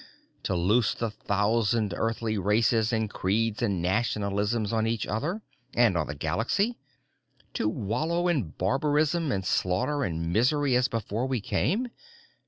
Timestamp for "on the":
5.95-6.15